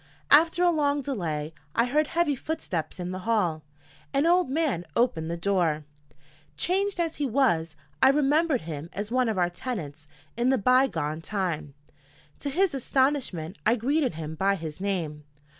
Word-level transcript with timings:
After 0.31 0.63
a 0.63 0.71
long 0.71 1.03
delay, 1.03 1.53
I 1.75 1.85
heard 1.85 2.07
heavy 2.07 2.35
footsteps 2.35 2.99
in 2.99 3.11
the 3.11 3.19
hall. 3.19 3.61
An 4.15 4.25
old 4.25 4.49
man 4.49 4.83
opened 4.95 5.29
the 5.29 5.37
door. 5.37 5.83
Changed 6.57 6.99
as 6.99 7.17
he 7.17 7.27
was, 7.27 7.75
I 8.01 8.09
remembered 8.09 8.61
him 8.61 8.89
as 8.93 9.11
one 9.11 9.29
of 9.29 9.37
our 9.37 9.51
tenants 9.51 10.07
in 10.35 10.49
the 10.49 10.57
by 10.57 10.87
gone 10.87 11.21
time. 11.21 11.75
To 12.39 12.49
his 12.49 12.73
astonishment, 12.73 13.59
I 13.63 13.75
greeted 13.75 14.15
him 14.15 14.33
by 14.33 14.55
his 14.55 14.81
name. 14.81 15.23